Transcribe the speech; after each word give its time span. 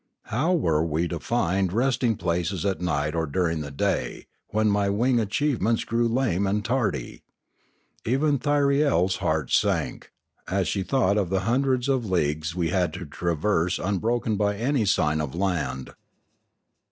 How 0.23 0.51
were 0.55 0.83
we 0.83 1.07
to 1.09 1.19
find 1.19 1.71
rest 1.71 2.03
ing 2.03 2.15
places 2.15 2.65
at 2.65 2.81
night 2.81 3.13
or 3.13 3.27
during 3.27 3.61
the 3.61 3.69
day, 3.69 4.25
when 4.47 4.67
my 4.67 4.89
wing 4.89 5.19
achievements 5.19 5.83
grew 5.83 6.07
lame 6.07 6.47
and 6.47 6.65
tardy? 6.65 7.21
Even 8.03 8.39
Thyriel's 8.39 9.17
heart 9.17 9.51
sank, 9.51 10.11
as 10.47 10.67
she 10.67 10.81
thought 10.81 11.19
of 11.19 11.29
the 11.29 11.41
hundreds 11.41 11.87
of 11.87 12.09
leagues 12.09 12.55
we 12.55 12.69
had 12.69 12.93
to 12.93 13.05
traverse 13.05 13.77
unbroken 13.77 14.37
by 14.37 14.55
any 14.57 14.85
sign 14.85 15.21
of 15.21 15.35
land. 15.35 15.91